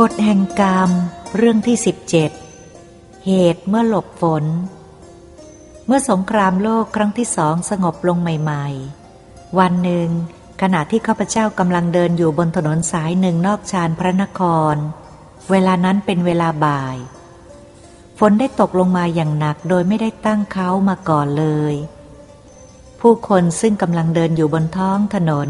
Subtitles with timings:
[0.00, 0.90] กฎแห่งกรรม
[1.36, 2.30] เรื่องที่สิบเจ็ด
[3.26, 4.44] เหตุเมื่อหลบฝน
[5.86, 8.66] เมื่อสงครามโลกครั้งที่สองสงบลงใหม่
[9.12, 10.08] ๆ วันหนึ่ง
[10.62, 14.40] ขณะที่ข้าพเจ้ากำลังเดินอยู่บนถนนสายหนึ่งนอกชานพระนค
[14.72, 14.76] ร
[15.50, 16.96] เวลานั้นเป็นเวลาบ่าย
[18.18, 21.74] ฝนได้ตกลงมาอย่างหนักโดยไม่ได้ตั้งเขามาก่อนเลย
[23.00, 25.48] ผู้คนซึ่งกำลังเดินอยู่บนท้องถนน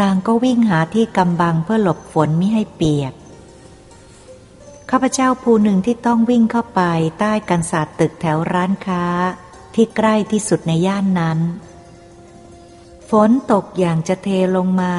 [0.00, 3.14] ต่างก็วิ่งหาที่กำบังเพื่อหลบฝนมิให้เปียก
[4.90, 6.80] ข้าพเจ้าผู้หนึ่งที่ต้องวิ่งเข้าไป
[7.20, 9.04] ใต้กันศาสตร์ตึกแถวร้านค้า
[9.74, 11.38] ที่ใกล้ที่สุดในย่านนั้น
[13.10, 14.94] ฝนตกอย่างจะเทลงมา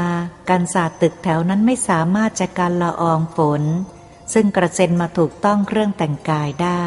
[0.50, 3.64] กันศาสตร์ตึกแถวนั้นไม่สามารถจะกันละอองฝน
[4.34, 6.86] ซึ่งกระเซ็นมาถูกต้องเครื่องแต่งกายได้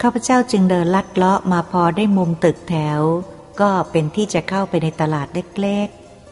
[0.00, 3.00] ข้าพเจ้าจึงเดินลัดเลาะมาพอได้มุมตึกแถว
[3.60, 5.88] ก็เป็นที่จะเข้าไปในตลาดเล็ก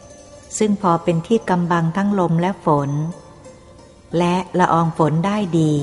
[0.07, 2.91] ๆซึ่งพอเป็นที่กำบังทั้งลมและฝน
[4.17, 5.73] และละอองฝนได้ดี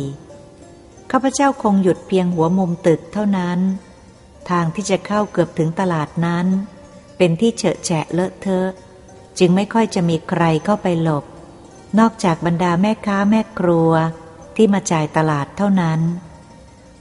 [1.10, 3.58] ข้าพเจ้าคงหยุดเพียงหัวมุมตึกเท่านั้น
[4.50, 6.46] ทางที่จะเข้าเกือบถึงตลาดนั้น
[7.16, 8.68] เป็นที่เฉอะแฉะเลอะเทอะ
[9.38, 11.24] จึงไม่ค่อยจะมีใครเข้าไปหลบ
[11.98, 13.92] นอกจากบรรดาแม่ค้าแม่ครัว
[14.56, 16.00] ที่มาจ่ายตลาดเท่านั้น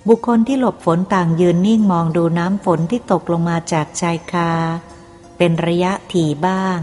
[0.08, 4.52] บุคคลที่หลบฝนต่างยืนนิ่งมองดูน้ำฝนที่ตกลงมาจากชายคา
[5.38, 6.80] เป็นระยะถี่บ้าง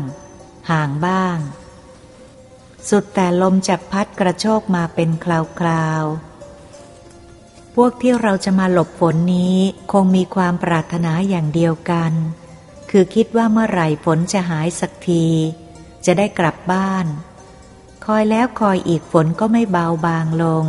[0.71, 1.37] ห่างบ้าง
[2.89, 5.27] สุดแต่ลมจะพัดกระโชกมาเป็นค
[5.67, 9.59] ราวๆ พวกที่เราจะมาหลบฝนนี้
[9.93, 12.13] คงมีความปรารถนาอย่างเดียวกัน
[12.91, 15.27] คือคิดว่าเมื่อไหร่ฝนจะหายสักที
[16.05, 17.07] จะได้กลับบ้าน
[18.07, 20.67] คอยแล้วคอยอีกฝนก็ไม่เบาบางลง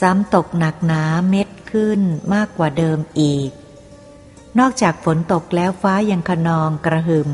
[0.00, 2.00] ซ้ำตกหนักหนาเม็ดขึ้น
[2.34, 3.50] มากกว่าเดิมอีก
[4.58, 7.30] นอกจากฝนตกแล้วฟ้ายังขนองกระหึ่ม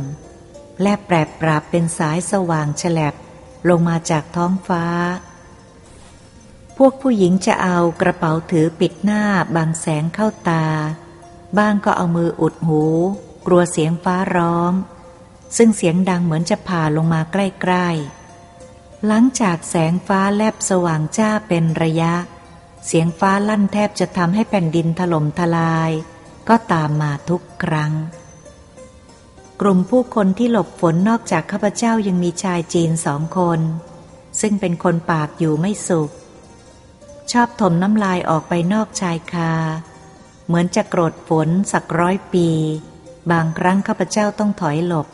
[0.83, 3.15] และแปรปราบเป็นสายสว่างแฉลบ
[3.69, 4.85] ลงมาจากท้องฟ้า
[6.77, 9.23] พวกผู้หญิงจะเอากระเป๋าถือปิดหน้า
[9.57, 10.67] บังแสงเข้าตา
[11.59, 12.85] บ้างก็เอามืออุดหู
[13.47, 14.73] กลัวเสียงฟ้าร้อง
[15.57, 22.15] ซึ่งเสียงดังเหมือนจะผ่าลงมาใกล้ๆ หลังจากแสงฟ้าแลบสว่างจ้าเป็นระยะ
[22.87, 25.91] เสียงฟ้าลั่นแทบจะทำให้แผ่นดินถล่มทลาย
[26.49, 27.93] ก็ตามมาทุกครั้ง
[29.65, 33.61] กลุ่มผู้คนที่หลบฝนนอกจากข้าพเจ้ายังมีชายจีนสองคน
[34.41, 36.11] ซึ่งเป็นคนปากอยู่ไม่สุข
[37.33, 39.53] ชอบถมน้ำลายออกไปนอกชายคา
[40.47, 42.49] เหมือนจะโกรธฝนสักร้อยปี
[43.31, 45.07] บางครั้งข้าพเจ้าต้องถอยหลบ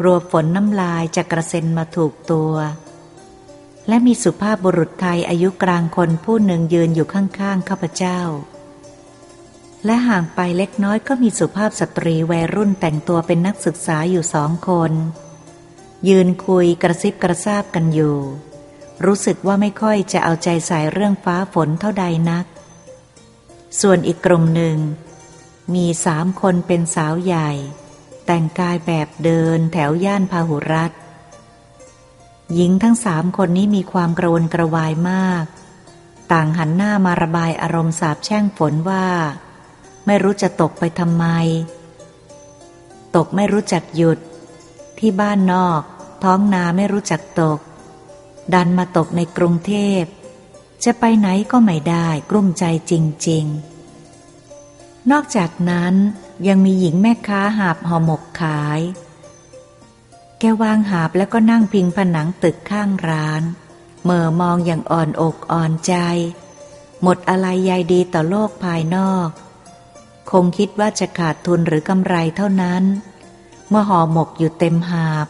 [0.00, 2.54] กลัวฝนน้ำลายจะกระเซ็นมาถูกตัว
[3.88, 8.20] และมีสุภาพบุรุษไทยอายุกลางคนผู้หนึ่งยืนอยู่ข้างๆข้าพเจ้า
[9.84, 14.92] และห่างไปเล็กน้อยก็มีสุภาพสตรีวัยรุ่นแต่งตัวเป็นนักศึกษาอยู่สองคน
[16.08, 18.18] ยืนคุยกระซิบกระซาบกันอยู่
[19.04, 22.46] รู้สึกว่าไม่ค่อยจะเอาใจใส่เรื่องฟ้าฝนเท่าใดนัก
[23.80, 24.76] ส่วนอีกกลุ่มหนึ่ง
[25.74, 27.50] มีสามคนเป็นสาวใหญ่
[28.26, 30.92] แต่งกายแบบเดินแถวย่านพาหุรัต
[32.54, 35.44] หญิงทั้งสามคนนี้มีความกระวนกระวายมาก
[36.32, 39.06] ต่างหันหน้ามาระบายอารมณ์สาบแช่งฝนว่า
[40.06, 41.26] ไม่รู้จะตกไปทำไม
[43.16, 44.18] ตกไม่รู้จักหยุด
[44.98, 45.82] ที่บ้านนอก
[46.24, 47.58] ท้องนาไม่รู้จักตก
[48.54, 50.02] ดันมาตกในกรุงเทพ
[50.84, 52.92] จะไปไหนก็ไม่ได้กลุ้มใจจ
[53.28, 55.94] ริง ๆ นอกจากนั้น
[56.48, 58.80] ยังมีหญิงแม่ค้าหาบห่อหมกขาย
[60.38, 63.42] แกวางหาบแล้วก็นั่งพิงผนังตึกข้างร้าน
[64.04, 65.94] เมื่อมองอย่างอ่อนอกอ่อนใจ
[67.02, 69.28] หมดอะไรใยดีต่อโลกภายนอก
[70.32, 72.84] คงคิดว่าจะขาดทุนหรือกำไรเท่านั้น
[73.68, 75.26] เมื่อห่อหมกอยู่เต็มหาบ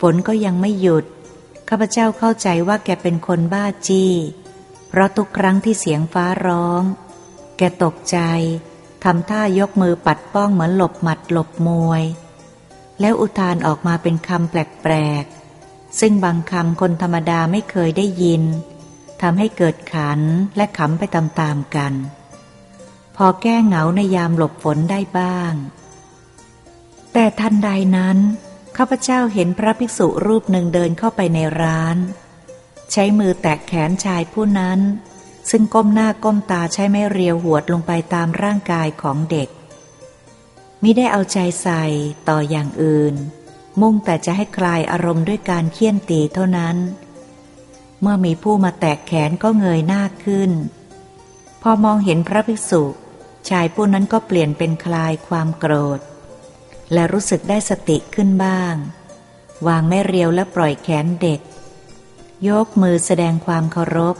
[0.00, 1.04] ฝนก็ยังไม่หยุด
[1.68, 4.12] ข้าพเจ้าเข้าใจว่าแกเป็นคนบ้าจี้
[4.88, 6.82] เพราะทุกครั้งที่เสียงฟ้าร้อง
[7.58, 8.18] แกตกใจ
[9.04, 12.02] ทำท่ายกมือปัดป้องเหมือนหลบหมัดหลบมวย
[13.00, 18.42] แล้วอุทานออกมาเป็นคำแปลกๆ ซึ่งบางคำคนธรรมดาไม่เคยได้ยิน
[19.22, 20.20] ทำให้เกิดขัน
[20.56, 21.94] และขำไปตามๆกัน
[23.20, 25.52] พอแก้เหงาในยามหลบฝนได้บ้าง
[27.12, 28.18] แต่ทันใดนั้น
[28.76, 31.96] ข้าพเจ้าเห็นพระภิกษุรูปหนึ่งเดินเข้าไปในร้าน
[32.92, 34.80] ใช้มือแตะแขนชายผู้นั้น
[35.50, 39.48] ซึ่งก้มหน้าก้มตาใช้ไม้เรียวหวดลงไปตามร่างกายของเด็ก
[40.82, 41.84] มิได้เอาใจใส่
[42.28, 43.14] ต่ออย่างอื่น
[43.80, 46.76] มุ่งแต่จะให้คลายอารมณ์ด้วยการเคี่ยนตีเท่านั้น
[48.00, 50.50] เมื่อมีผู้มาแตะแขนก็เงยหน้าขึ้น
[51.62, 52.82] พอมองเห็นพระภิกษุ
[53.50, 56.00] ชายผู้นั้นก็เปลี่ยนเป็นคลายความโกรธ
[56.92, 58.74] และรู้สึกได้สติขึ้นบ้าง
[59.66, 61.40] วางไม่เรียวและปล่อยแขนเด็ก
[62.48, 64.16] ยกมือแสดงความเคารพ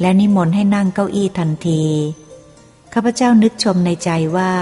[0.00, 1.84] และนิมนต์ให้นั่งเก้าอี้ทันที
[2.92, 4.54] ข้าพเจ้านึกชมในใจว่า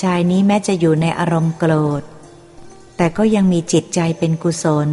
[0.00, 2.02] ชายนี้แม้จะอยู่ในอารมณ์โกรธ
[2.96, 4.88] แต่ก็ยังมีจิตใจเป็นกุศล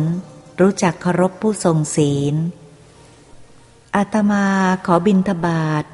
[0.60, 2.36] รู้จักเคารพผู้ทรงศีล
[3.96, 4.46] อาตมา
[4.86, 5.86] ขอบินทบาท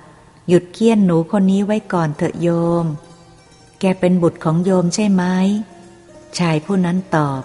[0.49, 2.49] หยุดเคี่ยนหนูคนนี้ไว้ก่อนเถอะโย
[2.83, 2.85] ม
[3.79, 5.23] แกเป็นบุตรของโยมใช่ไหม
[6.37, 7.41] ชายผู้นั้นตอบ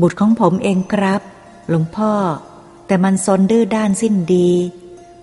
[0.00, 1.22] บุตรของผมเองครับ
[1.68, 2.12] หลวงพ่อ
[2.86, 4.50] แต่มันซนดื้อด้านสิ้นดี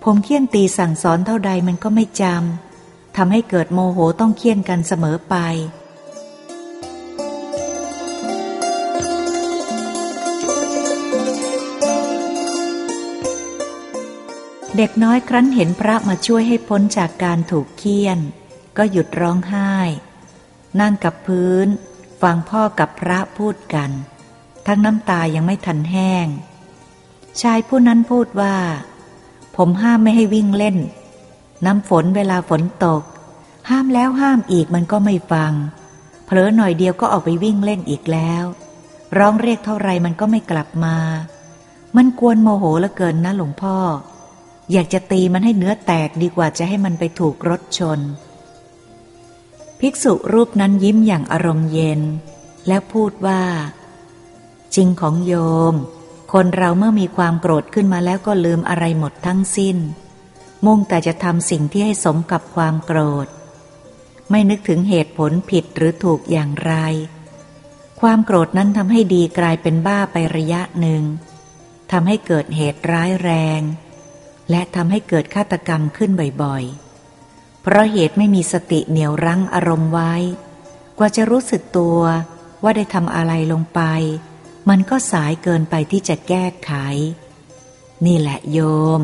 [0.02, 5.36] ผมเคี่ยนตีสั่งสอนเท่าใดมันก็ไม่จำทำให้เกิดโมโหต้องเคี่ยนกันเสมอไป
[14.78, 18.18] เด็กน้อยครั้นเห็นพระมาช่วยให้พ้นจากการถูกเคี่ยน
[18.76, 19.72] ก็หยุดร้องไห้
[20.80, 21.66] นั่งกับพื้น
[22.22, 23.90] ฟังพ่อกับพระพูดกัน
[24.66, 26.26] ทั้งน้ำตายังไม่ทันแห้ง
[27.40, 28.56] ชายผู้นั้นพูดว่า
[29.56, 30.76] ผมห้ามไม่ให้วิ่งเล่น
[31.66, 33.02] น้ำฝนเวลาฝนตก
[33.70, 35.52] ห้ามแล้วห้ามอีกมันก็ไม่ฟัง
[36.24, 38.44] เผลอหน่อยเดียวก็ออกไปวิ่งเล่นอีกแล้ว
[39.18, 40.96] ร้องเรียกเท่าไรมันก็ไม่กลับมา
[41.96, 43.76] มันกวนโมโหเหลือเกินนะหลวงพ่อ
[44.72, 48.00] อยากจะตีมันให้เนื้อแตกดีกว่าจะให้มันไปถูกรถชน
[49.80, 52.00] ภิกษุรูปนั้นยิ้มอย่างอารมณ์เย็น
[52.68, 53.42] แล้วพูดว่า
[54.74, 55.34] จริงของโย
[55.72, 55.74] ม
[56.32, 59.76] คนเราเมื่อมีความโกรธขึ้นมาแล้วก็ลืมอะไรหมดทั้งสิ้น
[60.64, 63.26] มุ่งแต่จะทำสิ่งที่ให้สมกับความโกรธ
[64.30, 66.74] ไม่นึกถึงเหตุผลผิดหรือถูกอย่างไร
[68.00, 71.02] ความโกรธนั้นทำให้ดีกลายเป็นบ้าไประยะหนึ่ง
[71.92, 73.60] ทำให้เกิดเหตุร้ายแรง
[74.50, 76.10] และทำให้เกิดฆาตกรรมขึ้น
[76.42, 80.14] บ่อยๆ เพราะเหตุไม่มีสติเหนี่ยวรั้งอารมณ์ไว้
[80.98, 82.00] กว่าจะรู้สึกตัว
[82.62, 83.80] ว่าได้ทำอะไรลงไป
[84.68, 86.72] มันก็สายเกินไปที่จะแก้ไข
[88.06, 88.60] นี่แหละโย
[88.98, 89.00] ม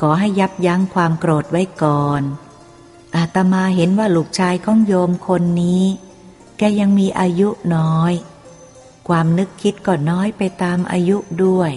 [0.00, 2.22] ขอให้ยับยั้งความโกรธไว้ก่อน
[3.16, 5.84] อาตมาเห็นว่าลูกชายของโยมคนนี้
[6.58, 8.12] แกยังมีอายุน้อย
[9.08, 11.72] ความนึกคิดก็น้อยไปตามอายุด้วย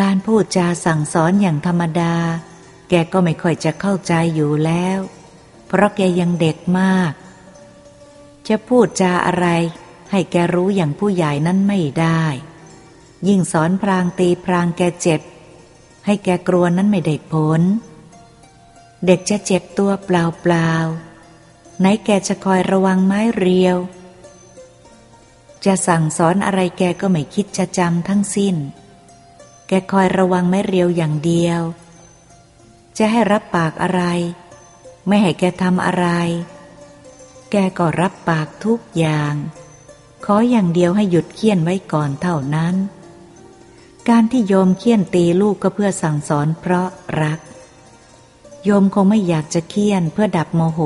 [0.00, 2.14] การพูดจาสั่งสอนอย่างธรรมดา
[2.88, 4.98] แกก็ไม่ค่อยจะเข้าใจอยู่แล้ว
[5.66, 7.12] เพราะแกยังเด็กมาก
[8.48, 9.46] จะพูดจาอะไร
[10.10, 12.22] ให้แกรู้อย่างผู้ใหญ่นั้นไม่ได้
[13.28, 15.20] ยิ่งสอนพรางตีพรางแกเจ็บ
[16.06, 17.62] ให้แกกลัวนั้นไม่ได้ผล
[19.06, 20.70] เด็กจะเจ็บตัวเปล่าเปล่า
[21.80, 23.76] ไหนแกจะคอยระวังไม้เรียว
[25.64, 28.56] จะสั่งสอนอะไรแกก็ไม่คิดจะจำทั้งสิ้น
[29.68, 31.60] แกคอยระวังไม้เรียวอย่างเดียว
[32.98, 34.02] จะให้รับปากอะไร
[35.06, 36.06] ไม่ให้แกทำอะไร
[37.50, 39.34] แกก็รับปากทุกอย่าง
[40.24, 42.74] ขออย่างเดียวให้หยุดเคี่ยนไว้ก่อนเท่านั้น
[44.08, 46.88] การที่โยมเคี่ยนตีลูกก็เพื่อสั่งสอนเพราะ
[47.22, 47.38] รัก
[48.64, 50.80] โยมคงไม่อยากจะเคี่ยนเพื่อดับโมโห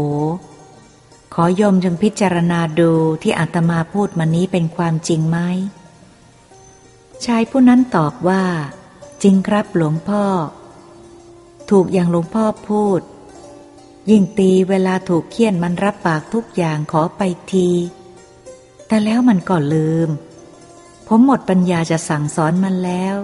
[1.34, 2.92] ขอโยมจงพิจารณาดู
[3.22, 5.38] ที่อาตมาพูดมานี้เป็นความจริงไหม
[7.26, 8.44] ชายผู้นั้นตอบว่า
[9.22, 10.24] จริงครับหลวงพ่อ
[11.70, 13.00] ถูกอย่างหลวงพ่อพูด
[14.10, 17.22] ยิ่งตีเวลาถูกเคี่ยนมันรับปากทุกอย่างขอไป
[17.52, 17.70] ที
[18.86, 20.08] แต่แล้วมันก็ลืม
[21.06, 23.16] ผมหมดปัญญาจะสั่งสอนมันแล้ว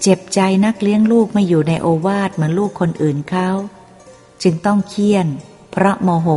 [0.00, 3.50] เจ็บใจนักเลี้ยงลูกไม่อยู่ในโอวาทเหมือนลูกคนอื่นเขา
[4.42, 5.26] จึงต้องเคี่ยน
[5.70, 6.28] เพราะโมโห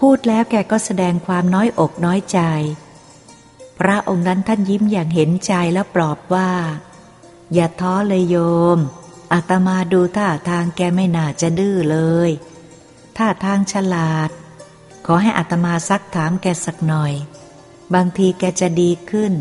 [0.00, 2.40] พูดแล้วแกก็แสดงความน้อยอกน้อยใจ
[3.78, 6.50] พระองค์นั้นท่านยิ้มอย่างเห็นใจแล้วปลอบว่า
[7.54, 8.36] อย่าท้อเลยโย
[8.76, 8.78] ม
[9.32, 12.30] อาตมาดูท่าทางแกไม่น่าจะดื้อเลย
[13.16, 14.30] ท่าทางฉลาด
[15.06, 17.12] ขอให้อาตมาซักถามแกสักหน่อย
[17.94, 19.32] บางทีแกจะดีขึ้น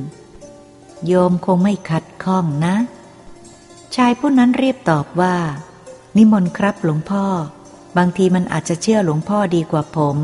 [1.06, 2.76] โยมคงไม่ขัดข้องนะ
[3.96, 5.36] ชายผู้นั้นรีบตอบว่า
[6.18, 7.26] นิมนต์ครับหลวงพ่อ
[7.98, 10.18] บางทีมันอาจจะเชื่อหลวงพ่อดีกว่าผม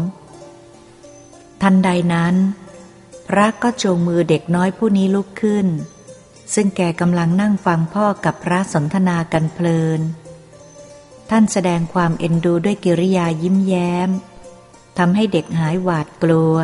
[1.62, 2.36] ทันใดนั้น
[3.30, 5.68] พระก็โจงมือเด็กน้อยผู้นี้ลุกขึ้น
[6.54, 10.02] ซึ่งแกกำลังนั่งฟังพ่อกับพระสนทนากันเพลิน
[11.30, 14.10] ท่านแสดงความเอ็นดูด้วยกิริยายิ้มแย้ม
[14.98, 16.56] ทำให้เด็กหายหวาดกลัว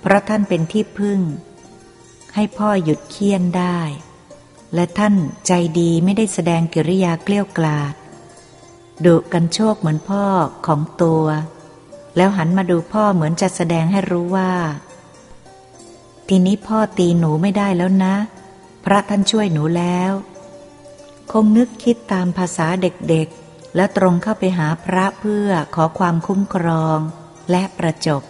[0.00, 1.20] เพราะท่านเป็นที่พึ่ง
[2.34, 3.80] ให้พ่อหยุดเคี่ยนได้
[4.74, 5.14] และท่าน
[5.46, 7.94] ใจดีไม่ได้แสดงกิริยาเกลี้ยกลาด
[9.04, 10.24] ดุกันโชคเหมือนพ่อ
[10.66, 11.24] ของตัว
[12.16, 14.52] แล้วหันมาดูพ่อเหมือนจะแสดงให้รู้ว่า
[16.28, 18.14] ทีนี้พ่อตีหนูไม่ได้แล้วนะ
[18.84, 20.12] พระท่านช่วยหนูแล้ว
[21.32, 26.98] คงนึกคิดตามภาษาเด็กๆ แล้วตรงเข้าไปหาพระเพื่อขอความคุ้มครอง
[27.50, 28.22] และประจบ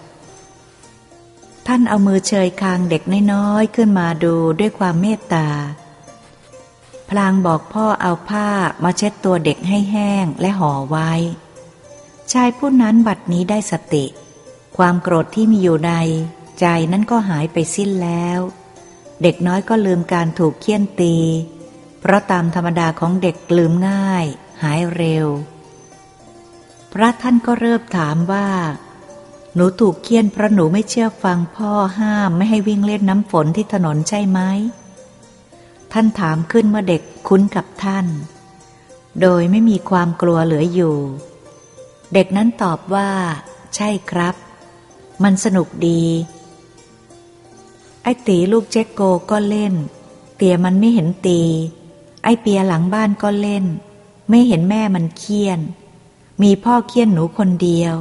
[1.66, 5.48] ท่านเอามือเชยคางเด็กน้อยๆ ขึ้นมาดูด้วยความเมตตา
[7.08, 8.48] พลางบอกพ่อเอาผ้า
[8.84, 11.12] มาเช็ดตัวเด็กให้แห้งและห่อไว้
[12.32, 14.04] ชายผู้นั้นบัดนี้ได้สติ
[14.76, 15.92] ความโกรธที่มีอยู่ใน
[16.60, 18.40] ใจนั้นก็หายไปสิ้นแล้ว
[19.22, 21.16] เด็กน้อยก็ลืมการถูกเคี่ยนตี
[22.00, 24.26] เพราะตามธรรมดาของเด็กลืมง่าย
[24.62, 25.26] หายเร็ว
[26.92, 28.48] พระท่านก็เริ่มถามว่า
[29.54, 34.40] หนูถูกเคี่ยนเพราะหนูไม่เชื่อฟังพ่อห้ามไม่ให้วิ่งเล่นน้ำฝนที่ถนนใช่ไหม
[35.92, 38.06] ท่านถามขึ้นเมื่อเด็กคุ้นกับท่าน
[39.20, 40.96] โดยไม่มีความกลัวเหลืออยู่
[42.14, 43.10] เด็กนั้นตอบว่า
[43.74, 44.34] ใช่ครับ
[45.22, 46.02] มันสนุกดี
[48.02, 49.74] ไอ้ตีลูกเจ๊กโกก็เล่น
[50.36, 51.40] เตียมันไม่เห็นตี
[52.24, 53.64] ไอ้เปียหลังบ้านก็เล่น
[54.28, 55.60] ไม่เห็นแม่มันเคี่ยน
[56.42, 57.94] มีพ่อเคี่ยนหนูคนเดียว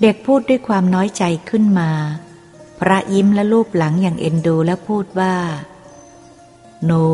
[0.00, 1.90] เด็กพูดด้วยความน้อยใจขึ้นมา
[2.80, 5.34] พระยิ้มและรูปหลังอย่างเอ็นดูแล้วพูดว่า
[6.86, 7.04] หนู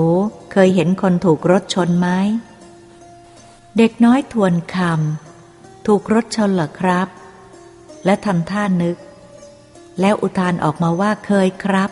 [0.53, 2.09] เคยเห็นคนถูกรถชนไหม
[3.79, 7.09] เด็กน้อยทวนคำถูกรถชนเหรอครับ
[8.05, 8.97] และทำท่านึก
[10.01, 11.91] แล้วอุทานออกมาว่าเคยครับ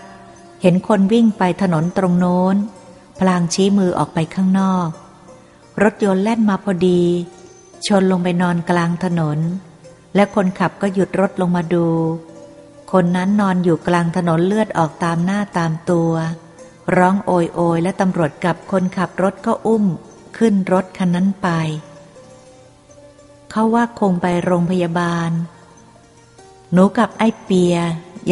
[0.62, 2.56] เห็นคนวิ่งไปถนนตรงโน้น
[3.20, 4.88] พลางชี้มือออกไปข้างนอก
[5.82, 7.02] รถยนต์แล่นมาพอดี
[7.86, 9.38] ชนลงไปนอนกลางถนน
[10.14, 11.86] และคนขับก็หยุดรถลงมาดู
[12.92, 16.12] คนนั้นนอนอยู่กลางถนนเลือดออกตามหน้าตามตัว
[16.96, 19.84] ร้องโอยโอยและตำรวจกับคนขับรถก็อุ้ม
[20.38, 21.48] ขึ้นรถคันนั้นไป
[23.50, 25.30] เขาว่าคงไปโรงพยาบาล
[26.72, 27.76] หนูกับไอ้เปีย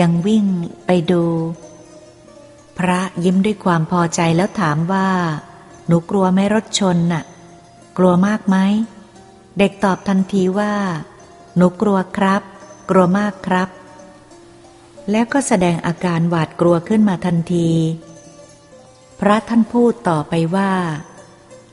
[0.00, 0.46] ยังวิ่ง
[0.86, 1.24] ไปดู
[2.78, 5.08] พระยิ้มด้วยความพอใจแล้วถามว่า
[5.86, 7.24] หนูกลัวไหมรถชนน่ะ
[7.98, 8.56] กลัวมากไหม
[9.58, 10.74] เด็กตอบทันทีว่า
[11.56, 12.42] หนูกลัวครับ
[12.90, 13.68] กลัวมากครับ
[15.10, 17.70] แล้วก็แสดงอาการหวาดกลัวขึ้นมาทันที
[19.20, 20.72] พระท่านพูดต่อไปว่า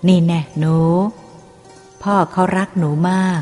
[0.08, 0.78] นี่แน่หนู
[2.04, 3.42] พ่อเขารักหนูมาก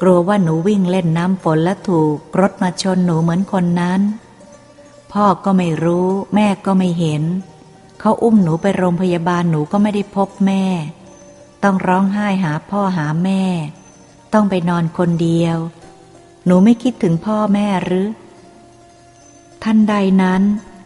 [0.00, 4.00] กลัวว่าหนูวิ่งเล่นน้ำฝนและถูกรถมาชนหนูเหมือนคนนั้น
[5.12, 7.22] พ่อก็ไม่รู้ แม่ก็ไม่เห็น
[8.00, 10.64] เขาอุ้มหนูไปโรงพยาบาลหนูก็ไม่ได้พบแม่
[11.62, 13.42] ต้องร้องไห้หาพ่อหาแม่
[14.32, 15.56] ต้องไปนอนคนเดียว
[16.46, 18.06] หนูไม่คิดถึงพ่อแม่หรือ
[19.62, 20.42] ท่านใดนั้น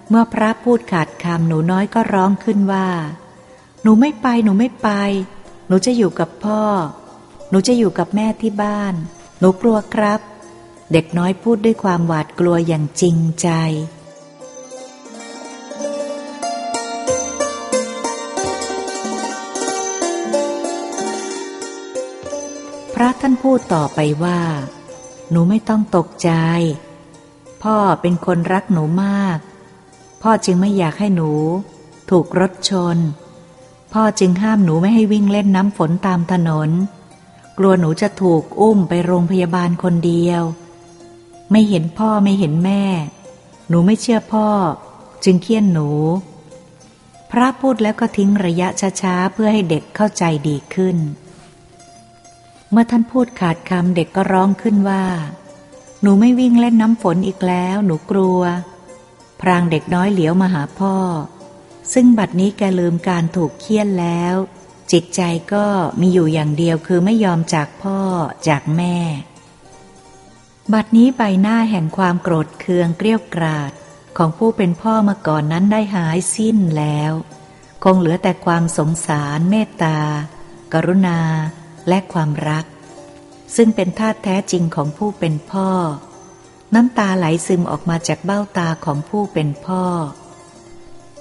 [0.08, 2.88] เมื่อพระพูดขาดคำหนูน้อยก็ร้องขึ้นว่า
[3.82, 4.88] หนูไม่ไปหนูไม่ไป
[5.66, 6.62] หนูจะอยู่กับพ่อ
[7.50, 8.94] หนูจะอยู่กับแม่ที่บ้าน
[9.38, 10.20] หนูกลัวครับ
[10.92, 13.48] เด็กน้อยพูดด้วยความหวาดกลัวอย่างจริงใจ
[22.94, 24.40] พระท่านพูดต่อไปว่า
[25.30, 26.30] หนูไม่ต้องตกใจ
[27.62, 29.38] พ่อเป็นคนรักหนูมาก
[30.22, 31.30] พ่อจึงไม่อยากให้หนู
[32.10, 32.96] ถูกรถชน
[33.92, 36.70] พ่อจึงห้ามหนูไม่ให้วิ่งเล่นน้ำฝนตามถนน
[37.62, 40.42] กลัวหนูจะถูกอุ้มไปโรงพยาบาลคนเดียว
[41.50, 42.84] ไม่เห็นพ่อไม่เห็นแม่
[43.68, 44.48] หนูไม่เชื่อพ่อ
[45.24, 45.88] จึงเคี่ยนหนู
[47.30, 48.68] พระพูดแล้วก็ทิ้งระยะ
[49.02, 50.96] ช้าๆ เพื่อให้เด็กเข้าใจดีขึ้น
[52.70, 55.04] เมื่อท่านพูดขาดคำเด็กก็ร้องขึ้นว่า
[56.02, 58.40] หนูไม่วิ่งเล่นน้ำฝนอีกแล้ว หนูกลัว
[59.40, 60.94] พรางเด็กน้อยเหลียวมาหาพ่อ
[61.92, 64.34] ซึ่งบัดนี้แกลืมการถูกเคี่ยนแล้ว
[64.92, 65.22] จิตใจ
[65.54, 65.66] ก็
[66.00, 68.00] มีอยู่อย่างเดียวคือไม่ยอมจากพ่อ
[68.48, 68.96] จากแม่
[70.72, 73.72] บัดนี้ใบหน้าแห่งความโกรธเคืองเกลี้ยกราด
[74.16, 77.12] ของผู้เป็นพ่อมาก่อนนั้นได้หายสิ้นแล้ว
[77.84, 79.98] คงเหลือแต่ความสงสารเมตตา
[80.72, 81.20] กรุณา
[81.88, 82.64] และความรัก
[83.56, 85.70] ซึ่งเป็นธาตุแท้จริงของผู้เป็นพ่อ
[86.74, 89.84] น้ำตาไหลซึมออกมาจากเบ้าตาของผู้เป็นพ่อ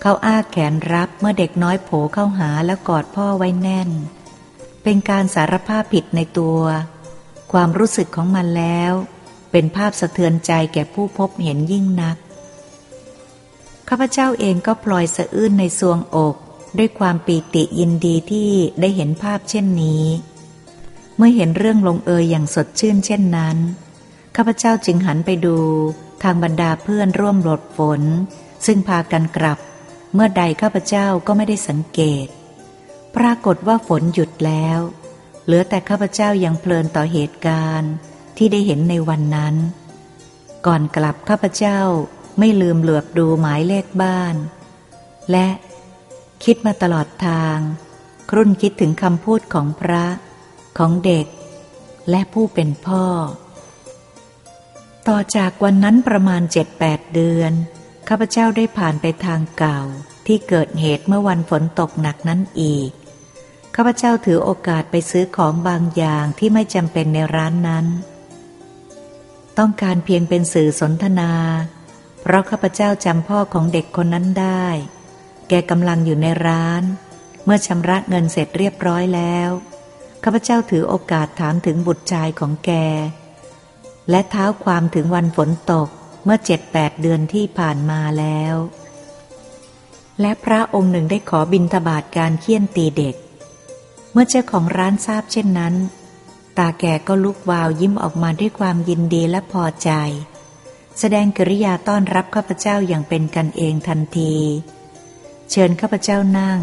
[0.02, 3.90] เขาอ้าแขนรับเมื่อเด็กน้อยโผเข้าหาแล้วกอดพ่อไว้แน่น
[4.84, 6.62] เป็นการสารภาพผิดในตัว
[7.52, 8.94] ความรู้สึกของมันแล้ว
[9.52, 12.18] เป็นภาพสะเทือนใจแก่ผู้พบเห็นยิ่งนัก
[13.90, 16.36] ข้าพเจ้าเองก็พลอยสะอื้นในซวงอก
[16.78, 18.52] ด้วยความปีติยินดีที่
[18.82, 20.06] ได้เห็นภาพเช่นนี้
[21.18, 23.58] เมื่อเห็นเรื่องลงเอยอย่างสดชื่นเช่นนั้น
[24.36, 25.58] ข้าพเจ้าจึงหันไปดู
[26.24, 28.02] ทางบรรดาเพื่อนร่วมหลดฝน
[28.66, 29.60] ซึ่งพากันกลับ
[30.14, 32.28] เมื่อใดข้าพเจ้าก็ไม่ได้สังเกต
[33.16, 34.80] ปรากฏว่าฝนหยุดแล้ว
[35.46, 37.92] เหลือแต่ข้าพเจ้ายังเพลินต่อเหตุการณ์
[38.38, 39.56] ที่ได้เห็นในวันนั้น
[40.66, 41.80] ก่อนกลับข้าพเจ้า
[42.40, 44.36] ไม่ลืมเหลือบดูหมายเลขบ้าน
[45.32, 45.48] และ
[46.44, 47.58] คิดมาตลอดทาง
[48.30, 50.06] ครุ่นคิดถึงคำพูดของพระ
[50.78, 51.28] ของเด็ก
[52.10, 53.06] และผู้เป็นพ่อ
[55.08, 57.54] ต่อจากวันนั้นประมาณเจ็ดแปดเดือน
[58.10, 59.82] ข้าพเจ้าได้ผ่านไปทางเก่า
[60.28, 62.90] ที่เกิดเหตุเมื่อวันฝนตกหนักนั้นอีก
[63.76, 67.86] ข้าพเจ้าถือโอกาสไปซื้อของบางอย่างที่ไม่จำเป็นในร้านนั้น
[69.58, 71.34] ต้องการเพียงเป็นสื่อสนทนา
[72.22, 74.66] เพราะข้าพเจ้าจำพ่อของเด็กคนนั้นได้
[75.50, 76.84] แกกำลังอยู่ในร้าน
[77.46, 79.50] เมื่อชำระเงินเสร็จเรียบร้อยแล้ว
[80.24, 82.72] ข้าพเจ้าถือโอกาสถามถึงบุตรชายของแก
[84.10, 85.90] และเท้าความถึงวันฝนตก
[86.32, 88.56] มื่อเจ็ดแปดเดือนที่ผ่านมาแล้ว
[90.22, 93.16] และพระองค์หนึ่งได้ขอบินทบาทการเคี่ยนตีเด็ก
[94.12, 95.76] เมื่อเจ้าของร้านทราบเช่นนั้น
[96.58, 99.92] ตาแก่ก็ลุกวาวยิ้มออกมาด้วยความยินดีและพอใจ
[101.00, 104.36] แสดงกิริยาต้อนรับข้าพเจ้าอย่างเป็นกันเองทันที
[105.52, 106.60] เชิญข้าพเจ้านั่ง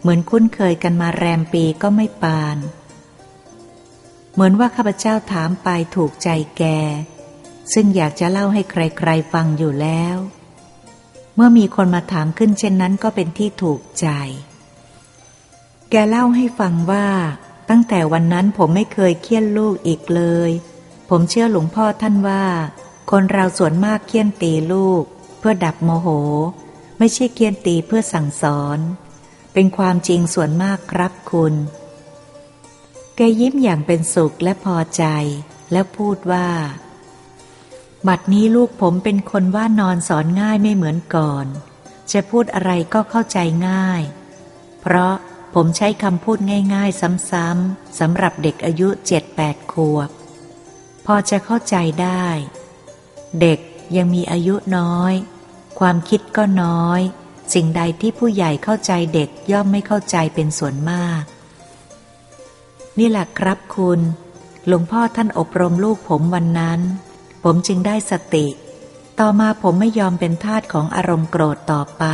[0.00, 2.58] เหมือนคุ้นเคยกันมาแรมปีก็ไม่ปาน
[4.32, 6.64] เหมือนว่าข้าพเจ้าถามไปถูกใจแก
[7.72, 10.16] ซึ่งอยากจะเล่าให้ใครๆฟังอยู่แล้ว
[11.34, 14.06] เมื่อมีคนมาถามขึ้นเช่นนั้นก็เป็นที่ถูกใจ
[15.90, 17.08] แกเล่าให้ฟังว่า
[17.70, 20.50] ตั้งแต่วันนั้นผมไม่เคยเคี่ยนลูกอีกเลย
[21.08, 22.44] ผมเชื่อหลวงพ่อท่านว่า
[23.10, 25.02] คนเราส่วนมากเคี่ยนตีลูก
[25.38, 26.08] เพื่อดับโมโห
[26.98, 28.78] ไม่ใช่เคี่ยนตีเพื่อสั่งสอน
[29.52, 31.54] เป็นความจริงส่วนมากครับคุณ
[33.16, 35.04] แกยิ้มอย่างเป็นสุขและพอใจ
[35.72, 36.48] แล้วพูดว่า
[38.06, 41.46] บัดนี้ลูกผมเป็นคนว่านอนสอนง่ายไม่เหมือนก่อน
[42.12, 43.38] จะพูดอะไรก็เข้าใจ
[43.68, 44.02] ง่าย
[44.80, 45.14] เพราะ
[45.54, 46.38] ผมใช้คำพูด
[46.74, 47.00] ง่ายๆ
[47.30, 50.10] ซ้ำๆสำหรับเด็กอายุเจ็ดแปดขวบ
[51.06, 52.26] พอจะเข้าใจได้
[53.40, 53.58] เด็ก
[53.96, 55.14] ยังมีอายุน้อย
[55.78, 57.00] ความคิดก็น้อย
[57.54, 61.22] สิ่งใดที่ผู้ใหญ่เข้าใจเด็กย่อมไม่เข้าใจเป็นส่วนมาก
[62.98, 64.00] นี่แหละครับคุณ
[64.66, 66.80] หลวงพ่อท่านอบรมลูกผมวันนั้น
[67.42, 68.46] ผมจึงได้สติ
[69.18, 72.04] ต่อมาผมไม่ยอมเป็นทาสของอารมณ์โกรธต่อไป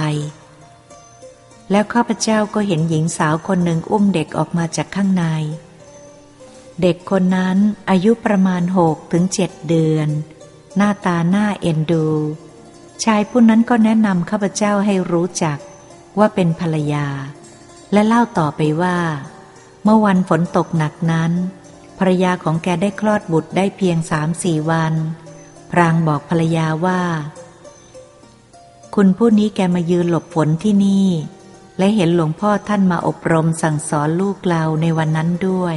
[1.70, 5.24] แล้วข้าพเจ้าก็เห็นหญิงสาวคนหนึ่งอุ้มเด็กออกมาจากข้างใน
[6.82, 7.56] เด็กคนนั้น
[7.90, 10.08] อายุประมาณหกถึงเจ็ดเดือน
[10.76, 12.08] หน้าตาหน้าเอ็นดู
[13.04, 15.58] ชายผู้นั้นก็แนะนำข้าพเจ้าให้รู้จัก
[16.18, 17.06] ว่าเป็นภรรยา
[17.92, 18.98] และเล่าต่อไปว่า
[19.82, 21.32] เมื่อวันฝนตกหนักนั้น
[21.98, 24.94] ภรรยาของแกได้คลอดบุตรได้เพียงสามสี่วัน
[25.70, 27.02] พรางบอกภรรยาว่า
[28.94, 31.08] คุณผู้นี้แกมายืนหลบฝนที่นี่
[31.78, 35.76] และเห็นหลวงพ่อท่านมาอบรมสั่งสอนลูกเราในวันนั้นด้วย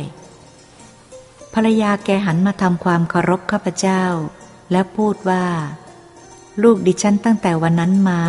[1.53, 4.03] ภรรยาแกหันมาทำความเคารพข้าพเจ้า
[4.71, 5.45] และพูดว่า
[6.63, 8.21] ลูกดิฉันตั้งแต่วันนั้นมา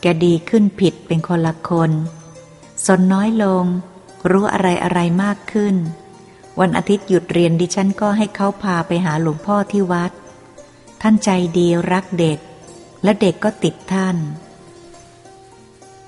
[0.00, 1.90] แกดีขึ้นผิดเป็นคนละคน
[2.86, 3.64] สนน้อยลง
[4.30, 5.74] รู้อะไรอะไรมากขึ้น
[6.60, 10.12] วันอาทิตย์หยุดเรียนดิฉันก็ให้เขาพาไปหาหลวงพ่อที่วัด
[11.02, 12.38] ท่านใจดีรักเด็ก
[13.02, 14.16] และเด็กก็ติดท่าน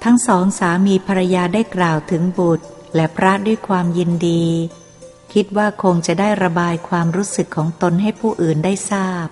[0.05, 4.45] ทั้งสองสามีภรรยาได้กล่าวถึงบุตรและพระด้วยความยินดี
[5.33, 9.27] คิดว่าคงจะได้ระบายความรู้สึกของตนให้ผู้อื่นได้ทราบ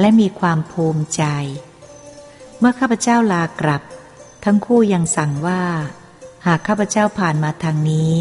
[0.00, 1.22] และมีความภูมิใจ
[2.58, 3.82] เมื่อข้าพเจ้าลากลับ
[4.44, 5.62] ทั้งคู่ยังสั่งว่า
[6.46, 8.12] หากข้าพเจ้าผ่านมาทางนี้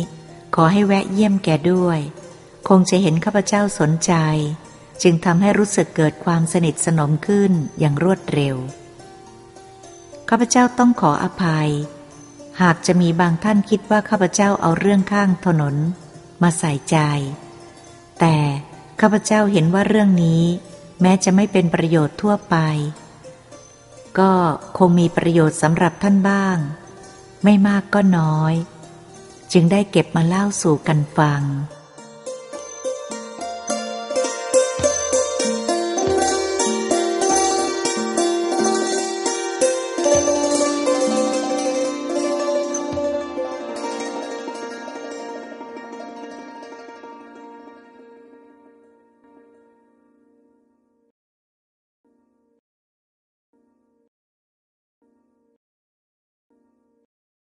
[0.56, 2.00] ขอให้แวะเยี่ยมแกด้วย
[2.68, 4.14] คงจะเห็นข้าพเจ้าสนใจ
[5.02, 8.56] จึงทำให้รู้สึกเกิดความสนิทสนมขึ้นอย่างรวดเร็ว
[10.30, 11.70] ข้าพเจ้าต้องขออภัย
[12.62, 15.76] หากจะมีบางท่านคิดว่าข้าพเจ้าเอาเรื่องข้างถนน
[16.44, 16.98] มาใส่ใจ
[18.20, 18.36] แต่
[19.02, 20.44] ข้าพเจ้าเห็นว่าเรื่องนี้
[21.02, 22.56] แม้จะไม่เป็นประโยชน์ทั่วไป
[24.20, 24.32] ก็
[24.78, 26.58] คงมีประโยชน์สำหรับท่านบ้าง
[27.44, 28.54] ไม่มากก็น้อย
[29.52, 31.44] จึงได้เก็บมาเล่าสู่กันฟัง